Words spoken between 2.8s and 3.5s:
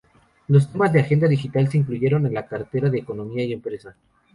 de Economía